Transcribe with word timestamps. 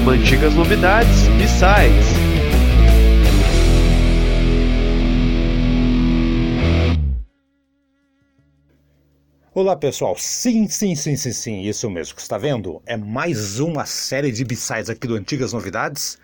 programa 0.00 0.12
Antigas 0.12 0.54
Novidades 0.54 1.28
B-Sides. 1.36 2.06
Olá 9.52 9.76
pessoal, 9.76 10.16
sim, 10.16 10.68
sim, 10.68 10.94
sim, 10.94 11.16
sim, 11.16 11.32
sim, 11.32 11.62
isso 11.62 11.90
mesmo 11.90 12.14
que 12.14 12.22
está 12.22 12.38
vendo? 12.38 12.80
É 12.86 12.96
mais 12.96 13.60
uma 13.60 13.84
série 13.84 14.32
de 14.32 14.44
b-sides 14.44 14.88
aqui 14.88 15.06
do 15.06 15.16
Antigas 15.16 15.52
Novidades. 15.52 16.18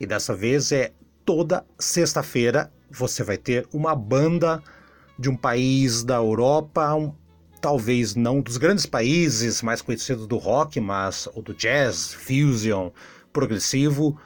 E 0.00 0.06
dessa 0.06 0.34
vez 0.34 0.72
é 0.72 0.92
toda 1.24 1.64
sexta-feira 1.78 2.72
você 2.90 3.22
vai 3.22 3.36
ter 3.36 3.66
uma 3.72 3.94
banda 3.94 4.62
de 5.18 5.28
um 5.28 5.36
país 5.36 6.02
da 6.02 6.14
Europa, 6.14 6.94
um, 6.94 7.12
talvez 7.60 8.14
não 8.14 8.40
dos 8.40 8.56
grandes 8.56 8.86
países 8.86 9.60
mais 9.60 9.82
conhecidos 9.82 10.26
do 10.26 10.38
rock, 10.38 10.80
mas 10.80 11.28
ou 11.34 11.42
do 11.42 11.52
jazz, 11.52 12.14
fusion, 12.14 12.90
progressivo, 13.38 14.18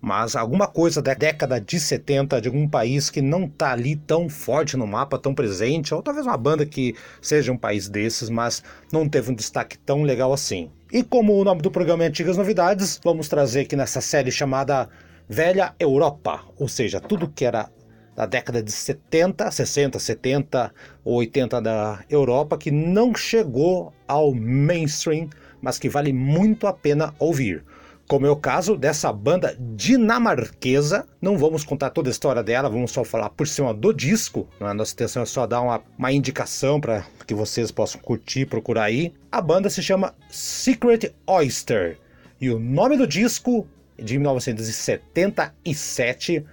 mas 0.00 0.34
alguma 0.34 0.66
coisa 0.66 1.02
da 1.02 1.12
década 1.12 1.60
de 1.60 1.78
70 1.78 2.40
de 2.40 2.48
algum 2.48 2.66
país 2.66 3.10
que 3.10 3.20
não 3.20 3.44
está 3.44 3.72
ali 3.72 3.96
tão 3.96 4.30
forte 4.30 4.78
no 4.78 4.86
mapa, 4.86 5.18
tão 5.18 5.34
presente, 5.34 5.94
ou 5.94 6.02
talvez 6.02 6.24
uma 6.24 6.38
banda 6.38 6.64
que 6.64 6.94
seja 7.20 7.52
um 7.52 7.56
país 7.56 7.86
desses, 7.86 8.30
mas 8.30 8.62
não 8.90 9.06
teve 9.06 9.30
um 9.30 9.34
destaque 9.34 9.76
tão 9.76 10.04
legal 10.04 10.32
assim. 10.32 10.70
E 10.90 11.02
como 11.02 11.34
o 11.34 11.44
nome 11.44 11.60
do 11.60 11.70
programa 11.70 12.04
é 12.04 12.06
Antigas 12.06 12.38
Novidades, 12.38 12.98
vamos 13.04 13.28
trazer 13.28 13.60
aqui 13.60 13.76
nessa 13.76 14.00
série 14.00 14.30
chamada 14.30 14.88
Velha 15.28 15.74
Europa, 15.78 16.40
ou 16.58 16.66
seja, 16.66 16.98
tudo 16.98 17.28
que 17.28 17.44
era 17.44 17.68
da 18.14 18.24
década 18.24 18.62
de 18.62 18.72
70, 18.72 19.50
60, 19.50 19.98
70 19.98 20.72
ou 21.04 21.16
80 21.16 21.60
da 21.60 22.02
Europa 22.08 22.56
que 22.56 22.70
não 22.70 23.14
chegou 23.14 23.92
ao 24.08 24.32
mainstream, 24.32 25.28
mas 25.60 25.78
que 25.78 25.90
vale 25.90 26.10
muito 26.14 26.66
a 26.66 26.72
pena 26.72 27.12
ouvir 27.18 27.62
como 28.08 28.26
é 28.26 28.30
o 28.30 28.36
caso 28.36 28.76
dessa 28.76 29.12
banda 29.12 29.56
dinamarquesa. 29.58 31.06
Não 31.20 31.36
vamos 31.36 31.64
contar 31.64 31.90
toda 31.90 32.08
a 32.08 32.12
história 32.12 32.42
dela, 32.42 32.68
vamos 32.68 32.90
só 32.90 33.04
falar 33.04 33.30
por 33.30 33.48
cima 33.48 33.72
do 33.74 33.92
disco. 33.92 34.48
A 34.60 34.72
nossa 34.72 34.92
intenção 34.92 35.22
é 35.22 35.26
só 35.26 35.46
dar 35.46 35.60
uma, 35.60 35.82
uma 35.98 36.12
indicação 36.12 36.80
para 36.80 37.04
que 37.26 37.34
vocês 37.34 37.70
possam 37.70 38.00
curtir, 38.00 38.46
procurar 38.46 38.84
aí. 38.84 39.12
A 39.30 39.40
banda 39.40 39.68
se 39.68 39.82
chama 39.82 40.14
Secret 40.30 41.12
Oyster 41.26 41.98
e 42.40 42.48
o 42.50 42.58
nome 42.58 42.96
do 42.96 43.06
disco 43.06 43.66
de 43.98 44.18
1977 44.18 46.44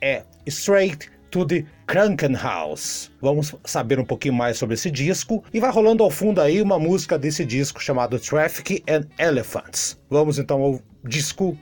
é 0.00 0.22
Straight 0.46 1.10
to 1.30 1.44
the 1.44 1.64
Krankenhaus. 1.86 3.10
Vamos 3.20 3.54
saber 3.64 3.98
um 3.98 4.04
pouquinho 4.04 4.34
mais 4.34 4.58
sobre 4.58 4.74
esse 4.74 4.90
disco 4.90 5.42
e 5.52 5.60
vai 5.60 5.70
rolando 5.70 6.02
ao 6.02 6.10
fundo 6.10 6.40
aí 6.40 6.60
uma 6.60 6.78
música 6.78 7.18
desse 7.18 7.44
disco 7.44 7.80
chamado 7.80 8.18
Traffic 8.18 8.82
and 8.88 9.06
Elephants. 9.18 9.98
Vamos 10.08 10.38
então 10.38 10.62
ao 10.62 10.80
disco 11.04 11.56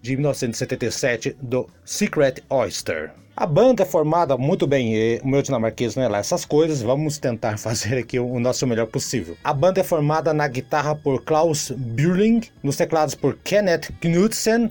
de 0.00 0.16
1977 0.16 1.36
do 1.40 1.68
Secret 1.84 2.42
Oyster. 2.48 3.12
A 3.36 3.46
banda 3.46 3.82
é 3.82 3.86
formada 3.86 4.36
muito 4.36 4.64
bem, 4.64 5.18
o 5.20 5.26
meu 5.26 5.42
dinamarquês 5.42 5.96
não 5.96 6.04
é 6.04 6.08
lá 6.08 6.18
essas 6.18 6.44
coisas, 6.44 6.82
vamos 6.82 7.18
tentar 7.18 7.58
fazer 7.58 7.98
aqui 7.98 8.16
o 8.20 8.38
nosso 8.38 8.64
melhor 8.64 8.86
possível. 8.86 9.36
A 9.42 9.52
banda 9.52 9.80
é 9.80 9.84
formada 9.84 10.32
na 10.32 10.46
guitarra 10.46 10.94
por 10.94 11.24
Klaus 11.24 11.72
Burling, 11.72 12.42
nos 12.62 12.76
teclados 12.76 13.16
por 13.16 13.36
Kenneth 13.38 13.90
Knudsen, 14.00 14.70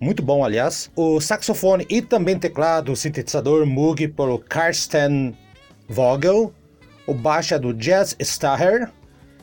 muito 0.00 0.22
bom, 0.22 0.42
aliás. 0.42 0.90
O 0.96 1.20
saxofone 1.20 1.86
e 1.88 2.00
também 2.00 2.38
teclado, 2.38 2.96
sintetizador 2.96 3.66
Moog 3.66 4.08
por 4.08 4.42
Karsten 4.44 5.36
Vogel. 5.88 6.54
O 7.06 7.12
baixo 7.12 7.54
é 7.54 7.58
do 7.58 7.74
Jazz 7.74 8.16
Staher 8.18 8.90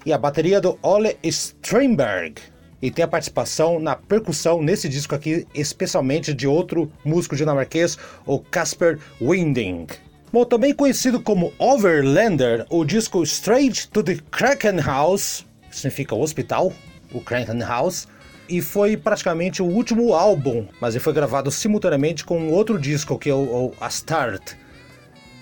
e 0.06 0.12
a 0.12 0.18
bateria 0.18 0.60
do 0.60 0.80
Ole 0.82 1.16
Strindberg. 1.24 2.42
E 2.82 2.90
tem 2.90 3.04
a 3.04 3.08
participação 3.08 3.80
na 3.80 3.96
percussão 3.96 4.62
nesse 4.62 4.88
disco 4.88 5.14
aqui, 5.14 5.46
especialmente 5.54 6.34
de 6.34 6.48
outro 6.48 6.92
músico 7.04 7.36
dinamarquês, 7.36 7.98
o 8.26 8.40
Casper 8.40 9.00
Winding. 9.22 9.88
Bom, 10.32 10.46
também 10.46 10.74
conhecido 10.74 11.22
como 11.22 11.54
Overlander, 11.58 12.66
o 12.70 12.84
disco 12.84 13.24
Straight 13.24 13.90
to 13.90 14.04
the 14.04 14.18
Kraken 14.30 14.80
House, 14.80 15.46
significa 15.72 16.16
hospital, 16.16 16.72
o 17.14 17.22
Kraken 17.22 17.60
House, 17.60 18.08
e 18.50 18.62
foi 18.62 18.96
praticamente 18.98 19.62
o 19.62 19.66
último 19.66 20.14
álbum, 20.14 20.68
mas 20.80 20.96
ele 20.96 21.04
foi 21.04 21.14
gravado 21.14 21.52
simultaneamente 21.52 22.24
com 22.24 22.50
outro 22.50 22.80
disco, 22.80 23.18
que 23.18 23.30
é 23.30 23.34
o, 23.34 23.38
o 23.38 23.74
A 23.80 23.88
Start. 23.88 24.54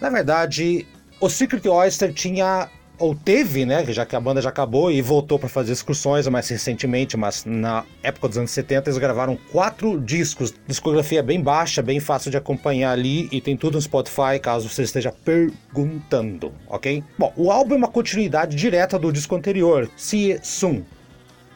Na 0.01 0.09
verdade, 0.09 0.85
o 1.19 1.29
Secret 1.29 1.67
Oyster 1.67 2.13
tinha 2.13 2.69
ou 2.97 3.15
teve, 3.15 3.65
né, 3.65 3.85
já 3.89 4.05
que 4.05 4.15
a 4.15 4.19
banda 4.19 4.41
já 4.41 4.49
acabou 4.49 4.91
e 4.91 5.01
voltou 5.01 5.37
para 5.37 5.49
fazer 5.49 5.73
excursões 5.73 6.27
mais 6.27 6.47
recentemente, 6.47 7.17
mas 7.17 7.43
na 7.45 7.83
época 8.01 8.27
dos 8.27 8.37
anos 8.37 8.51
70 8.51 8.89
eles 8.89 8.97
gravaram 8.97 9.37
quatro 9.51 9.99
discos, 9.99 10.53
discografia 10.67 11.21
bem 11.21 11.41
baixa, 11.41 11.81
bem 11.81 11.99
fácil 11.99 12.31
de 12.31 12.37
acompanhar 12.37 12.91
ali 12.91 13.27
e 13.31 13.41
tem 13.41 13.57
tudo 13.57 13.75
no 13.75 13.81
Spotify, 13.81 14.39
caso 14.41 14.69
você 14.69 14.83
esteja 14.83 15.11
perguntando, 15.11 16.53
ok? 16.67 17.03
Bom, 17.17 17.33
o 17.35 17.51
álbum 17.51 17.75
é 17.75 17.77
uma 17.77 17.87
continuidade 17.87 18.55
direta 18.55 18.97
do 18.97 19.11
disco 19.11 19.35
anterior, 19.35 19.89
See 19.97 20.39
Soon, 20.41 20.83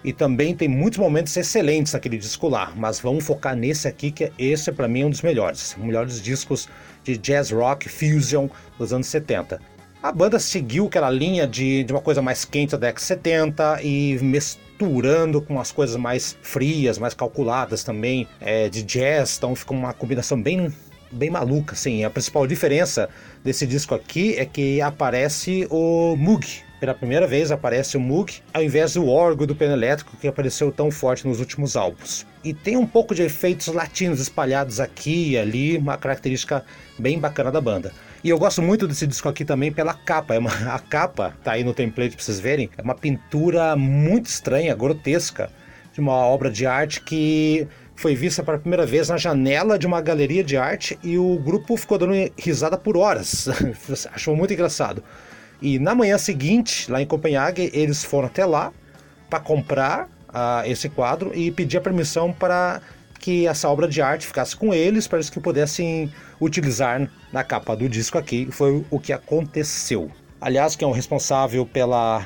e 0.04 0.14
também 0.14 0.56
tem 0.56 0.68
muitos 0.68 0.98
momentos 0.98 1.36
excelentes 1.36 1.94
naquele 1.94 2.18
disco 2.18 2.48
lá, 2.48 2.72
mas 2.76 3.00
vamos 3.00 3.26
focar 3.26 3.56
nesse 3.56 3.88
aqui, 3.88 4.12
que 4.12 4.32
esse 4.38 4.72
para 4.72 4.88
mim 4.88 5.02
é 5.02 5.06
um 5.06 5.10
dos 5.10 5.22
melhores. 5.22 5.76
Melhores 5.78 6.22
discos 6.22 6.70
de 7.04 7.18
jazz 7.18 7.52
rock 7.52 7.90
fusion 7.90 8.48
dos 8.78 8.94
anos 8.94 9.08
70. 9.08 9.60
A 10.02 10.12
banda 10.14 10.40
seguiu 10.40 10.88
aquela 10.88 11.10
linha 11.10 11.46
de, 11.46 11.84
de 11.84 11.92
uma 11.92 12.02
coisa 12.02 12.22
mais 12.22 12.46
quente 12.46 12.72
da 12.72 12.78
década 12.78 13.02
70 13.02 13.84
e 13.84 14.18
misturando 14.22 15.42
com 15.42 15.60
as 15.60 15.74
coisas 15.74 15.98
mais 15.98 16.38
frias, 16.42 16.98
mais 16.98 17.14
calculadas 17.14 17.84
também, 17.84 18.26
é, 18.40 18.70
de 18.70 18.82
jazz, 18.82 19.36
então 19.38 19.54
ficou 19.56 19.76
uma 19.76 19.94
combinação 19.94 20.42
bem 20.42 20.74
bem 21.12 21.30
maluca, 21.30 21.74
assim. 21.74 22.04
A 22.04 22.10
principal 22.10 22.46
diferença 22.46 23.10
desse 23.44 23.66
disco 23.66 23.96
aqui 23.96 24.36
é 24.38 24.46
que 24.46 24.80
aparece 24.80 25.68
o 25.70 26.16
Moog, 26.16 26.46
pela 26.80 26.94
primeira 26.94 27.28
vez 27.28 27.52
aparece 27.52 27.98
o 27.98 28.00
Moog 28.00 28.34
ao 28.54 28.64
invés 28.64 28.94
do 28.94 29.08
órgão 29.08 29.46
do 29.46 29.56
piano 29.56 29.74
elétrico 29.74 30.16
que 30.18 30.28
apareceu 30.28 30.72
tão 30.72 30.90
forte 30.90 31.28
nos 31.28 31.40
últimos 31.40 31.76
álbuns. 31.76 32.26
E 32.44 32.54
tem 32.54 32.78
um 32.78 32.86
pouco 32.86 33.14
de 33.14 33.22
efeitos 33.22 33.68
latinos 33.68 34.20
espalhados 34.20 34.80
aqui 34.80 35.32
e 35.32 35.38
ali, 35.38 35.78
uma 35.78 35.98
característica 35.98 36.64
bem 36.98 37.20
bacana 37.20 37.52
da 37.52 37.60
banda. 37.60 37.92
E 38.24 38.30
eu 38.30 38.38
gosto 38.38 38.62
muito 38.62 38.88
desse 38.88 39.06
disco 39.06 39.28
aqui 39.28 39.44
também 39.44 39.72
pela 39.72 39.94
capa. 39.94 40.36
É 40.36 40.40
uma, 40.40 40.52
a 40.74 40.80
capa, 40.80 41.36
tá 41.44 41.54
aí 41.54 41.64
no 41.64 41.74
template 41.74 42.16
pra 42.16 42.24
vocês 42.24 42.40
verem, 42.40 42.70
é 42.78 42.82
uma 42.82 42.96
pintura 42.96 43.76
muito 43.76 44.28
estranha, 44.28 44.76
grotesca, 44.76 45.50
de 45.94 46.00
uma 46.00 46.14
obra 46.14 46.50
de 46.50 46.66
arte 46.66 47.02
que 47.02 47.68
foi 47.96 48.16
vista 48.16 48.42
pela 48.42 48.58
primeira 48.58 48.86
vez 48.86 49.10
na 49.10 49.18
janela 49.18 49.78
de 49.78 49.86
uma 49.86 50.00
galeria 50.00 50.42
de 50.42 50.56
arte 50.56 50.98
e 51.04 51.18
o 51.18 51.38
grupo 51.38 51.76
ficou 51.76 51.98
dando 51.98 52.14
risada 52.38 52.78
por 52.78 52.96
horas. 52.96 53.50
Achou 54.14 54.36
muito 54.36 54.54
engraçado. 54.54 55.04
E 55.62 55.78
na 55.78 55.94
manhã 55.94 56.18
seguinte, 56.18 56.90
lá 56.90 57.02
em 57.02 57.06
Copenhague, 57.06 57.70
eles 57.74 58.04
foram 58.04 58.28
até 58.28 58.46
lá 58.46 58.72
para 59.30 59.40
comprar 59.40 60.06
uh, 60.30 60.66
esse 60.66 60.90
quadro 60.90 61.32
e 61.36 61.52
pedir 61.52 61.78
a 61.78 61.82
permissão 61.82 62.32
para 62.32 62.82
que 63.20 63.46
essa 63.46 63.68
obra 63.70 63.88
de 63.88 64.02
arte 64.02 64.26
ficasse 64.26 64.56
com 64.56 64.74
eles, 64.74 65.08
para 65.08 65.20
que 65.20 65.40
pudessem 65.40 66.12
utilizar 66.40 67.10
na 67.32 67.44
capa 67.44 67.76
do 67.76 67.90
disco 67.90 68.18
aqui. 68.18 68.48
Foi 68.52 68.86
o 68.90 69.00
que 69.00 69.12
aconteceu. 69.12 70.10
Aliás, 70.40 70.76
quem 70.76 70.88
é 70.88 70.90
o 70.90 70.94
responsável 70.94 71.66
pela 71.66 72.26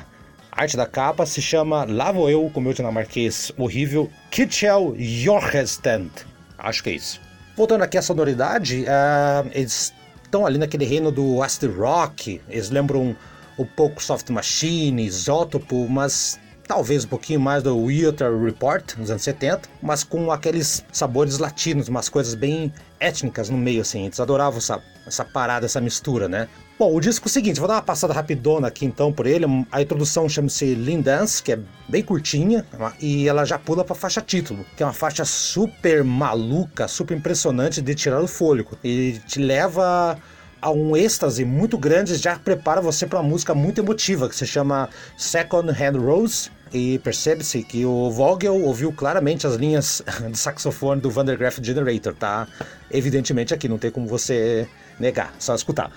arte 0.52 0.76
da 0.76 0.86
capa 0.86 1.26
se 1.26 1.42
chama 1.42 1.84
Lá 1.84 2.12
vou 2.12 2.30
eu 2.30 2.48
com 2.54 2.60
meu 2.60 2.72
dinamarquês 2.72 3.50
horrível, 3.58 4.08
Kitchell 4.30 4.94
Jorgestand. 4.96 6.10
Acho 6.56 6.82
que 6.84 6.90
é 6.90 6.92
isso. 6.92 7.20
Voltando 7.56 7.82
aqui 7.82 7.98
à 7.98 8.02
sonoridade, 8.02 8.84
uh, 8.84 9.50
eles 9.52 9.92
estão 10.34 10.44
ali 10.44 10.58
naquele 10.58 10.84
reino 10.84 11.12
do 11.12 11.40
acid 11.44 11.70
rock, 11.70 12.40
eles 12.48 12.68
lembram 12.68 13.16
um 13.56 13.64
pouco 13.64 14.02
Soft 14.02 14.30
Machine, 14.30 15.06
Isótopo, 15.06 15.88
mas 15.88 16.40
talvez 16.66 17.04
um 17.04 17.08
pouquinho 17.08 17.38
mais 17.38 17.62
do 17.62 17.78
Weather 17.78 18.36
Report, 18.42 18.96
nos 18.96 19.10
anos 19.10 19.22
70, 19.22 19.68
mas 19.80 20.02
com 20.02 20.32
aqueles 20.32 20.84
sabores 20.90 21.38
latinos, 21.38 21.86
umas 21.86 22.08
coisas 22.08 22.34
bem 22.34 22.72
étnicas 22.98 23.48
no 23.48 23.56
meio, 23.56 23.82
assim. 23.82 24.06
Eles 24.06 24.18
adoravam 24.18 24.58
essa, 24.58 24.82
essa 25.06 25.24
parada, 25.24 25.66
essa 25.66 25.80
mistura, 25.80 26.26
né? 26.26 26.48
Bom, 26.76 26.92
o 26.92 27.00
disco 27.00 27.28
é 27.28 27.28
o 27.28 27.30
seguinte, 27.30 27.60
vou 27.60 27.68
dar 27.68 27.74
uma 27.74 27.82
passada 27.82 28.12
rapidona 28.12 28.66
aqui 28.66 28.84
então 28.84 29.12
por 29.12 29.28
ele. 29.28 29.46
A 29.70 29.80
introdução 29.80 30.28
chama-se 30.28 30.74
Lean 30.74 31.00
Dance, 31.00 31.40
que 31.40 31.52
é 31.52 31.58
bem 31.88 32.02
curtinha, 32.02 32.66
e 33.00 33.28
ela 33.28 33.44
já 33.44 33.56
pula 33.56 33.84
para 33.84 33.94
faixa 33.94 34.20
título, 34.20 34.66
que 34.76 34.82
é 34.82 34.86
uma 34.86 34.92
faixa 34.92 35.24
super 35.24 36.02
maluca, 36.02 36.88
super 36.88 37.16
impressionante 37.16 37.80
de 37.80 37.94
tirar 37.94 38.20
o 38.20 38.26
fôlego. 38.26 38.76
E 38.82 39.20
te 39.24 39.38
leva 39.38 40.18
a 40.60 40.70
um 40.72 40.96
êxtase 40.96 41.44
muito 41.44 41.78
grande, 41.78 42.16
já 42.16 42.36
prepara 42.36 42.80
você 42.80 43.06
para 43.06 43.20
uma 43.20 43.28
música 43.28 43.54
muito 43.54 43.80
emotiva 43.80 44.28
que 44.28 44.34
se 44.34 44.44
chama 44.44 44.88
Second 45.16 45.70
Hand 45.70 45.96
Rose. 45.96 46.50
E 46.72 46.98
percebe-se 46.98 47.62
que 47.62 47.86
o 47.86 48.10
Vogel 48.10 48.60
ouviu 48.64 48.92
claramente 48.92 49.46
as 49.46 49.54
linhas 49.54 50.02
de 50.28 50.36
saxofone 50.36 51.00
do 51.00 51.08
Vandergraaf 51.08 51.60
Generator, 51.62 52.12
tá? 52.14 52.48
Evidentemente 52.90 53.54
aqui, 53.54 53.68
não 53.68 53.78
tem 53.78 53.92
como 53.92 54.08
você 54.08 54.66
negar, 54.98 55.32
só 55.38 55.54
escutar. 55.54 55.92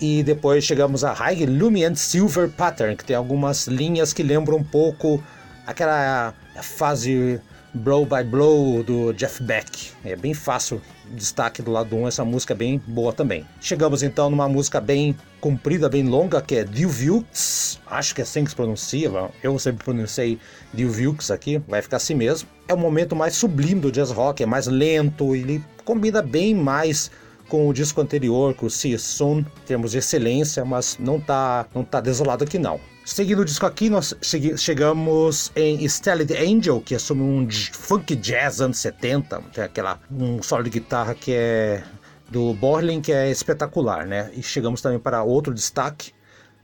E 0.00 0.22
depois 0.22 0.64
chegamos 0.64 1.04
a 1.04 1.12
High 1.12 1.46
Lumiant 1.46 1.96
Silver 1.96 2.50
Pattern, 2.50 2.96
que 2.96 3.04
tem 3.04 3.14
algumas 3.14 3.66
linhas 3.66 4.12
que 4.12 4.22
lembram 4.22 4.58
um 4.58 4.64
pouco 4.64 5.22
aquela 5.66 6.34
fase 6.62 7.40
Blow 7.72 8.06
by 8.06 8.22
Blow 8.22 8.82
do 8.84 9.12
Jeff 9.12 9.42
Beck. 9.42 9.90
É 10.04 10.14
bem 10.14 10.32
fácil, 10.32 10.80
destaque 11.10 11.60
do 11.60 11.72
lado 11.72 11.96
1, 11.96 12.08
essa 12.08 12.24
música 12.24 12.54
é 12.54 12.56
bem 12.56 12.80
boa 12.86 13.12
também. 13.12 13.44
Chegamos 13.60 14.02
então 14.02 14.30
numa 14.30 14.48
música 14.48 14.80
bem 14.80 15.16
comprida, 15.40 15.88
bem 15.88 16.04
longa, 16.04 16.40
que 16.40 16.54
é 16.54 16.64
Dilvux. 16.64 17.80
Acho 17.86 18.14
que 18.14 18.20
é 18.20 18.24
assim 18.24 18.44
que 18.44 18.50
se 18.50 18.56
pronuncia, 18.56 19.10
eu 19.42 19.58
sempre 19.58 19.84
pronunciei 19.84 20.38
Dilvux 20.72 21.32
aqui, 21.32 21.60
vai 21.66 21.82
ficar 21.82 21.96
assim 21.96 22.14
mesmo. 22.14 22.48
É 22.68 22.74
o 22.74 22.78
momento 22.78 23.16
mais 23.16 23.34
sublime 23.34 23.80
do 23.80 23.90
jazz 23.90 24.10
rock, 24.10 24.42
é 24.42 24.46
mais 24.46 24.68
lento, 24.68 25.34
ele 25.34 25.62
combina 25.84 26.22
bem 26.22 26.54
mais 26.54 27.10
com 27.54 27.68
o 27.68 27.72
disco 27.72 28.00
anterior, 28.00 28.52
com 28.52 28.66
o 28.66 28.70
See 28.70 28.98
Soon, 28.98 29.38
em 29.38 29.44
termos 29.64 29.92
de 29.92 29.98
excelência, 29.98 30.64
mas 30.64 30.98
não 30.98 31.20
tá, 31.20 31.64
não 31.72 31.84
tá 31.84 32.00
desolado 32.00 32.42
aqui 32.42 32.58
não. 32.58 32.80
Seguindo 33.04 33.42
o 33.42 33.44
disco 33.44 33.64
aqui, 33.64 33.88
nós 33.88 34.12
chegamos 34.56 35.52
em 35.54 35.88
Stelled 35.88 36.36
Angel, 36.36 36.80
que 36.80 36.98
sobre 36.98 37.22
um 37.22 37.46
funk 37.48 38.16
jazz 38.16 38.60
anos 38.60 38.78
70, 38.78 39.40
tem 39.52 39.62
aquela, 39.62 40.00
um 40.10 40.42
solo 40.42 40.64
de 40.64 40.70
guitarra 40.70 41.14
que 41.14 41.32
é 41.32 41.84
do 42.28 42.52
Borlin, 42.54 43.00
que 43.00 43.12
é 43.12 43.30
espetacular, 43.30 44.04
né? 44.04 44.32
E 44.34 44.42
chegamos 44.42 44.82
também 44.82 44.98
para 44.98 45.22
outro 45.22 45.54
destaque 45.54 46.10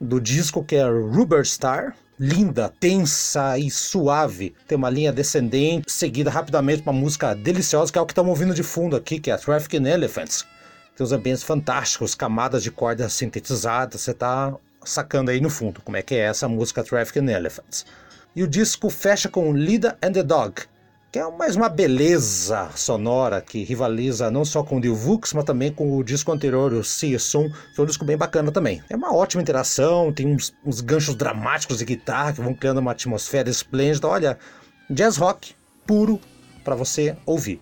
do 0.00 0.20
disco, 0.20 0.64
que 0.64 0.74
é 0.74 0.82
Rubber 0.82 1.46
Star, 1.46 1.94
linda, 2.18 2.72
tensa 2.80 3.56
e 3.56 3.70
suave. 3.70 4.56
Tem 4.66 4.76
uma 4.76 4.90
linha 4.90 5.12
descendente, 5.12 5.84
seguida 5.88 6.32
rapidamente 6.32 6.82
uma 6.82 6.92
música 6.92 7.32
deliciosa, 7.32 7.92
que 7.92 7.98
é 7.98 8.02
o 8.02 8.06
que 8.06 8.12
estamos 8.12 8.30
ouvindo 8.30 8.54
de 8.54 8.64
fundo 8.64 8.96
aqui, 8.96 9.20
que 9.20 9.30
é 9.30 9.36
Trafficking 9.36 9.86
Elephants. 9.86 10.44
Tem 11.00 11.04
os 11.06 11.12
ambientes 11.12 11.42
fantásticos, 11.42 12.14
camadas 12.14 12.62
de 12.62 12.70
cordas 12.70 13.14
sintetizadas, 13.14 14.02
você 14.02 14.10
está 14.10 14.54
sacando 14.84 15.30
aí 15.30 15.40
no 15.40 15.48
fundo 15.48 15.80
como 15.80 15.96
é 15.96 16.02
que 16.02 16.14
é 16.14 16.18
essa 16.18 16.46
música 16.46 16.84
Trafficking 16.84 17.30
Elephants. 17.30 17.86
E 18.36 18.42
o 18.42 18.46
disco 18.46 18.90
fecha 18.90 19.26
com 19.26 19.50
Lida 19.54 19.96
and 20.02 20.12
the 20.12 20.22
Dog, 20.22 20.60
que 21.10 21.18
é 21.18 21.30
mais 21.30 21.56
uma 21.56 21.70
beleza 21.70 22.68
sonora 22.76 23.40
que 23.40 23.64
rivaliza 23.64 24.30
não 24.30 24.44
só 24.44 24.62
com 24.62 24.76
o 24.76 24.80
Dilvux, 24.82 25.32
mas 25.32 25.44
também 25.44 25.72
com 25.72 25.96
o 25.96 26.04
disco 26.04 26.32
anterior, 26.32 26.70
o 26.74 26.84
See 26.84 27.18
Soon, 27.18 27.48
que 27.74 27.80
é 27.80 27.82
um 27.82 27.86
disco 27.86 28.04
bem 28.04 28.18
bacana 28.18 28.52
também. 28.52 28.82
É 28.90 28.94
uma 28.94 29.14
ótima 29.14 29.40
interação, 29.40 30.12
tem 30.12 30.26
uns, 30.26 30.52
uns 30.66 30.82
ganchos 30.82 31.14
dramáticos 31.14 31.78
de 31.78 31.86
guitarra 31.86 32.34
que 32.34 32.42
vão 32.42 32.52
criando 32.52 32.76
uma 32.76 32.92
atmosfera 32.92 33.48
esplêndida. 33.48 34.06
Olha, 34.06 34.38
jazz 34.90 35.16
rock 35.16 35.54
puro 35.86 36.20
para 36.62 36.74
você 36.74 37.16
ouvir. 37.24 37.58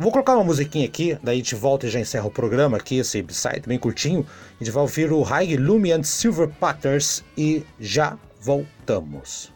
Vou 0.00 0.10
colocar 0.10 0.34
uma 0.34 0.44
musiquinha 0.44 0.86
aqui, 0.86 1.18
daí 1.22 1.34
a 1.34 1.36
gente 1.36 1.54
volta 1.54 1.86
e 1.86 1.90
já 1.90 2.00
encerra 2.00 2.26
o 2.26 2.30
programa 2.30 2.78
aqui, 2.78 2.96
esse 2.96 3.22
site 3.28 3.68
bem 3.68 3.78
curtinho. 3.78 4.26
A 4.58 4.64
gente 4.64 4.72
vai 4.72 4.80
ouvir 4.80 5.12
o 5.12 5.20
High 5.20 5.58
Lumiant 5.58 6.04
Silver 6.04 6.48
Patterns 6.48 7.22
e 7.36 7.62
já 7.78 8.16
voltamos. 8.40 9.52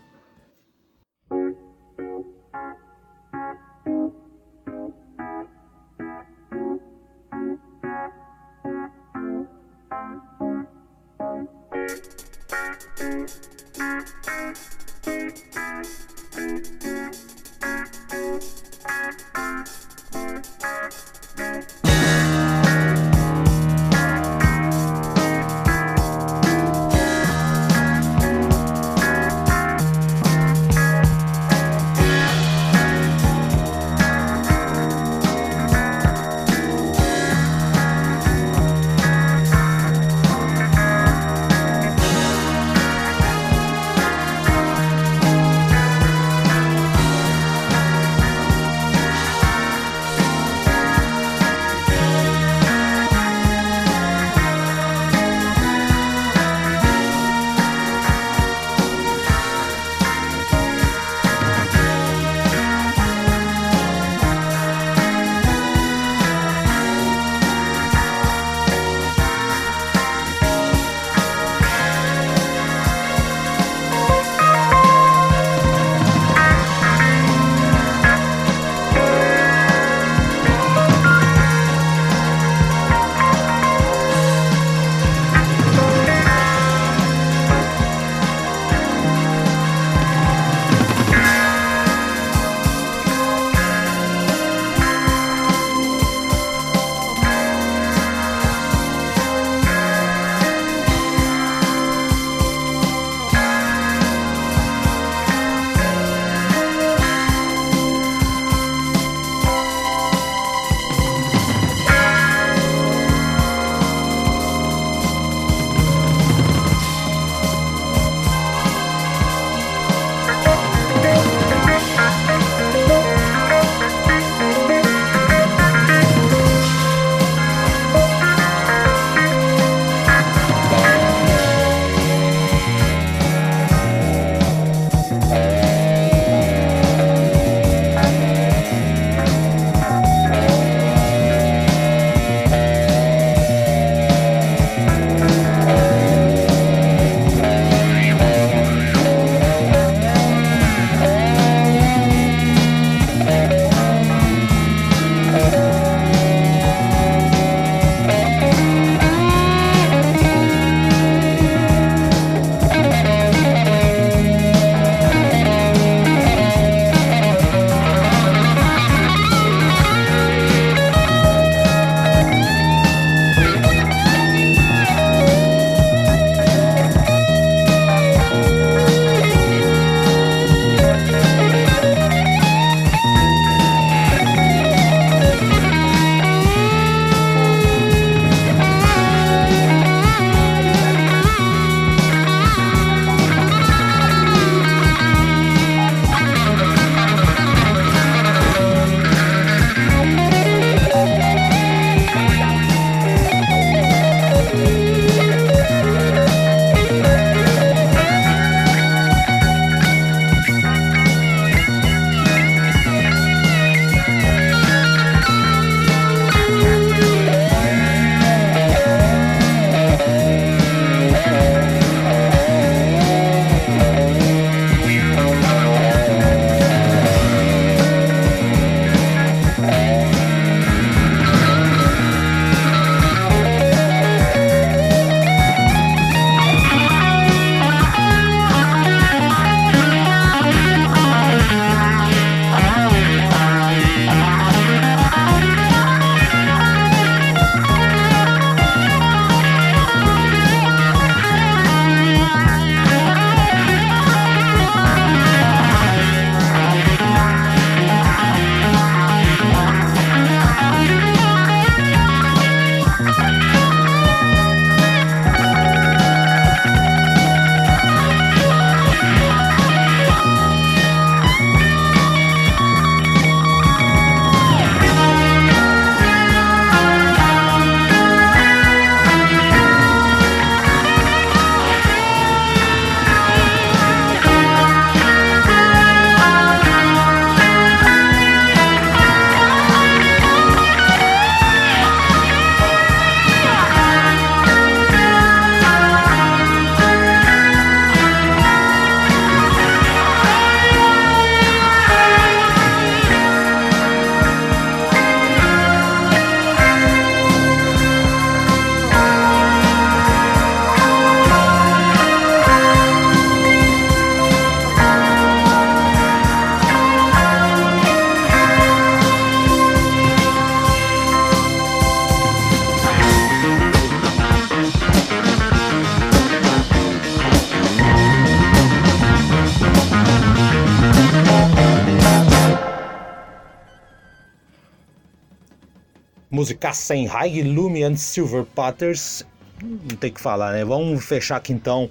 Música 336.34 336.72
sem 336.72 337.06
High 337.06 337.42
Lumion 337.44 337.96
Silver 337.96 338.44
Potters. 338.44 339.24
Não 339.62 339.96
tem 339.96 340.12
que 340.12 340.20
falar, 340.20 340.52
né? 340.52 340.64
Vamos 340.64 341.04
fechar 341.04 341.36
aqui 341.36 341.52
então 341.52 341.88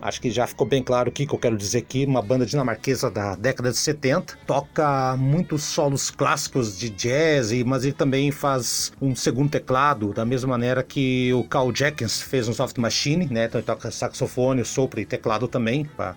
Acho 0.00 0.20
que 0.20 0.30
já 0.30 0.46
ficou 0.46 0.66
bem 0.66 0.82
claro 0.82 1.08
o 1.08 1.12
que, 1.12 1.26
eu 1.28 1.38
quero 1.38 1.56
dizer 1.56 1.78
aqui. 1.78 2.04
Uma 2.04 2.20
banda 2.20 2.44
dinamarquesa 2.44 3.10
da 3.10 3.34
década 3.34 3.70
de 3.70 3.78
70. 3.78 4.38
Toca 4.46 5.16
muitos 5.16 5.62
solos 5.62 6.10
clássicos 6.10 6.78
de 6.78 6.90
jazz, 6.90 7.50
mas 7.64 7.84
ele 7.84 7.94
também 7.94 8.30
faz 8.30 8.92
um 9.00 9.16
segundo 9.16 9.50
teclado, 9.50 10.12
da 10.12 10.24
mesma 10.24 10.50
maneira 10.50 10.82
que 10.82 11.32
o 11.32 11.44
Carl 11.44 11.74
Jenkins 11.74 12.20
fez 12.20 12.46
no 12.46 12.54
Soft 12.54 12.76
Machine, 12.78 13.26
né? 13.30 13.46
Então 13.46 13.58
ele 13.58 13.66
toca 13.66 13.90
saxofone, 13.90 14.64
sopro 14.64 15.00
e 15.00 15.06
teclado 15.06 15.48
também, 15.48 15.84
para 15.84 16.14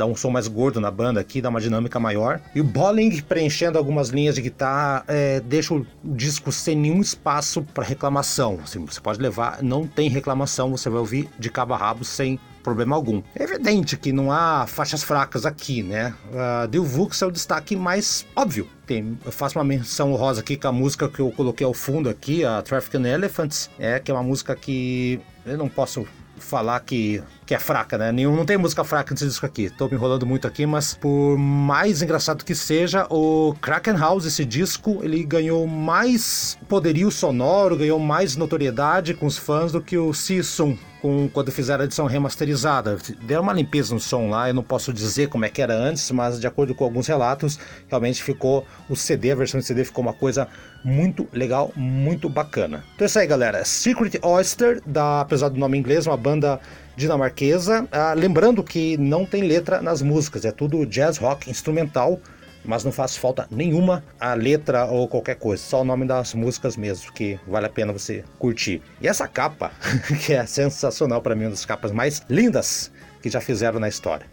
dar 0.00 0.06
um 0.06 0.16
som 0.16 0.30
mais 0.30 0.48
gordo 0.48 0.80
na 0.80 0.90
banda 0.90 1.20
aqui, 1.20 1.42
dar 1.42 1.50
uma 1.50 1.60
dinâmica 1.60 2.00
maior. 2.00 2.40
E 2.54 2.60
o 2.60 2.64
Bolling 2.64 3.20
preenchendo 3.20 3.76
algumas 3.76 4.08
linhas 4.08 4.34
de 4.34 4.42
guitarra 4.42 5.04
é, 5.06 5.40
deixa 5.40 5.74
o 5.74 5.86
disco 6.02 6.50
sem 6.50 6.74
nenhum 6.74 7.00
espaço 7.00 7.62
para 7.62 7.84
reclamação. 7.84 8.58
Assim, 8.64 8.84
você 8.84 9.00
pode 9.00 9.20
levar, 9.20 9.62
não 9.62 9.86
tem 9.86 10.08
reclamação, 10.08 10.70
você 10.70 10.88
vai 10.88 11.00
ouvir 11.00 11.28
de 11.38 11.50
cabo 11.50 11.74
a 11.74 11.76
rabo 11.76 12.04
sem 12.04 12.40
problema 12.62 12.96
algum. 12.96 13.22
É 13.34 13.42
evidente 13.42 13.96
que 13.96 14.12
não 14.12 14.30
há 14.32 14.66
faixas 14.66 15.02
fracas 15.02 15.44
aqui, 15.46 15.82
né? 15.82 16.14
Uh, 16.30 16.68
The 16.68 16.78
Vux 16.78 17.20
é 17.22 17.26
o 17.26 17.30
destaque 17.30 17.76
mais 17.76 18.26
óbvio. 18.36 18.68
Tem, 18.86 19.18
eu 19.24 19.32
faço 19.32 19.58
uma 19.58 19.64
menção 19.64 20.14
rosa 20.14 20.40
aqui 20.40 20.56
com 20.56 20.68
a 20.68 20.72
música 20.72 21.08
que 21.08 21.20
eu 21.20 21.30
coloquei 21.30 21.66
ao 21.66 21.74
fundo 21.74 22.08
aqui, 22.08 22.44
a 22.44 22.60
Trafficking 22.62 23.06
Elephants, 23.06 23.70
é 23.78 23.98
que 23.98 24.10
é 24.10 24.14
uma 24.14 24.22
música 24.22 24.54
que 24.56 25.20
eu 25.46 25.56
não 25.56 25.68
posso 25.68 26.06
falar 26.44 26.80
que, 26.80 27.22
que 27.46 27.54
é 27.54 27.58
fraca, 27.58 27.98
né? 27.98 28.12
Nenhum, 28.12 28.34
não 28.36 28.44
tem 28.44 28.56
música 28.56 28.84
fraca 28.84 29.12
nesse 29.12 29.26
disco 29.26 29.46
aqui. 29.46 29.70
Tô 29.70 29.88
me 29.88 29.94
enrolando 29.94 30.26
muito 30.26 30.46
aqui, 30.46 30.66
mas 30.66 30.94
por 30.94 31.36
mais 31.36 32.02
engraçado 32.02 32.44
que 32.44 32.54
seja, 32.54 33.06
o 33.10 33.54
Kraken 33.60 33.96
House, 33.96 34.24
esse 34.24 34.44
disco, 34.44 35.00
ele 35.02 35.22
ganhou 35.24 35.66
mais 35.66 36.58
poderio 36.68 37.10
sonoro, 37.10 37.76
ganhou 37.76 37.98
mais 37.98 38.36
notoriedade 38.36 39.14
com 39.14 39.26
os 39.26 39.36
fãs 39.36 39.72
do 39.72 39.80
que 39.80 39.96
o 39.96 40.12
Sisum, 40.12 40.76
com, 41.00 41.28
quando 41.28 41.50
fizeram 41.50 41.82
a 41.82 41.84
edição 41.84 42.06
remasterizada. 42.06 42.96
Deram 43.22 43.42
uma 43.42 43.52
limpeza 43.52 43.94
no 43.94 44.00
som 44.00 44.28
lá, 44.28 44.48
eu 44.48 44.54
não 44.54 44.62
posso 44.62 44.92
dizer 44.92 45.28
como 45.28 45.44
é 45.44 45.48
que 45.48 45.60
era 45.60 45.74
antes, 45.74 46.10
mas 46.10 46.38
de 46.40 46.46
acordo 46.46 46.74
com 46.74 46.84
alguns 46.84 47.06
relatos, 47.06 47.58
realmente 47.88 48.22
ficou 48.22 48.66
o 48.88 48.96
CD, 48.96 49.32
a 49.32 49.34
versão 49.34 49.60
de 49.60 49.66
CD 49.66 49.84
ficou 49.84 50.02
uma 50.02 50.12
coisa 50.12 50.48
muito 50.84 51.28
legal, 51.32 51.72
muito 51.76 52.28
bacana. 52.28 52.84
Então 52.94 53.04
é 53.04 53.06
isso 53.06 53.18
aí, 53.18 53.26
galera. 53.26 53.64
Secret 53.64 54.18
Oyster, 54.22 54.82
da, 54.86 55.20
apesar 55.20 55.48
do 55.48 55.58
nome 55.58 55.78
inglês, 55.78 56.06
uma 56.06 56.16
banda 56.16 56.60
dinamarquesa. 56.96 57.88
Ah, 57.90 58.14
lembrando 58.14 58.62
que 58.62 58.96
não 58.96 59.24
tem 59.24 59.42
letra 59.42 59.80
nas 59.80 60.02
músicas, 60.02 60.44
é 60.44 60.52
tudo 60.52 60.84
jazz 60.86 61.16
rock 61.16 61.50
instrumental 61.50 62.20
mas 62.64 62.84
não 62.84 62.92
faz 62.92 63.16
falta 63.16 63.46
nenhuma 63.50 64.04
a 64.18 64.34
letra 64.34 64.86
ou 64.86 65.08
qualquer 65.08 65.36
coisa, 65.36 65.62
só 65.62 65.82
o 65.82 65.84
nome 65.84 66.06
das 66.06 66.34
músicas 66.34 66.76
mesmo, 66.76 67.12
que 67.12 67.38
vale 67.46 67.66
a 67.66 67.70
pena 67.70 67.92
você 67.92 68.24
curtir. 68.38 68.82
E 69.00 69.08
essa 69.08 69.26
capa, 69.26 69.72
que 70.24 70.32
é 70.32 70.44
sensacional 70.46 71.22
para 71.22 71.34
mim, 71.34 71.44
uma 71.44 71.50
das 71.50 71.64
capas 71.64 71.92
mais 71.92 72.22
lindas 72.28 72.90
que 73.22 73.30
já 73.30 73.40
fizeram 73.40 73.80
na 73.80 73.88
história. 73.88 74.26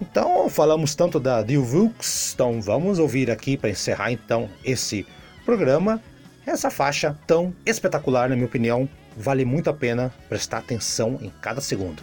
Então, 0.00 0.48
falamos 0.48 0.94
tanto 0.94 1.18
da 1.18 1.42
Dilvux, 1.42 2.32
então 2.34 2.60
vamos 2.60 2.98
ouvir 2.98 3.30
aqui 3.30 3.56
para 3.56 3.70
encerrar 3.70 4.12
então 4.12 4.48
esse 4.64 5.04
programa 5.44 6.00
essa 6.48 6.70
faixa 6.70 7.14
tão 7.26 7.54
espetacular, 7.66 8.30
na 8.30 8.34
minha 8.34 8.46
opinião, 8.46 8.88
vale 9.14 9.44
muito 9.44 9.68
a 9.68 9.74
pena 9.74 10.10
prestar 10.30 10.58
atenção 10.58 11.18
em 11.20 11.30
cada 11.42 11.60
segundo. 11.60 12.02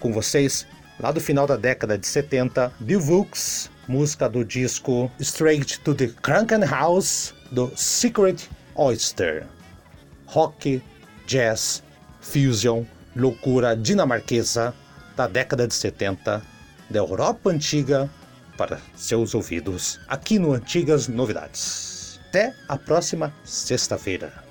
Com 0.00 0.10
vocês, 0.12 0.66
lá 0.98 1.12
do 1.12 1.20
final 1.20 1.46
da 1.46 1.56
década 1.56 1.98
de 1.98 2.06
70, 2.06 2.72
Dilvux 2.80 3.70
música 3.88 4.28
do 4.28 4.44
disco 4.44 5.10
Straight 5.20 5.80
to 5.80 5.94
the 5.94 6.08
Krankenhaus 6.22 7.34
do 7.50 7.70
Secret 7.76 8.48
Oyster. 8.74 9.46
Rock, 10.26 10.82
jazz, 11.26 11.82
fusion, 12.20 12.84
loucura 13.14 13.76
dinamarquesa 13.76 14.74
da 15.16 15.26
década 15.26 15.66
de 15.66 15.74
70 15.74 16.42
da 16.90 16.98
Europa 16.98 17.50
antiga 17.50 18.10
para 18.56 18.80
seus 18.96 19.34
ouvidos 19.34 20.00
aqui 20.08 20.38
no 20.38 20.52
Antigas 20.52 21.08
Novidades. 21.08 22.20
Até 22.28 22.54
a 22.68 22.76
próxima 22.76 23.32
sexta-feira. 23.44 24.45